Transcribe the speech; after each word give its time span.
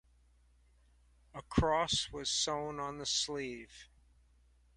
A 1.35 1.43
cross 1.43 2.09
was 2.11 2.27
sewn 2.27 2.79
on 2.79 2.97
the 2.97 3.05
sleeve. 3.05 3.87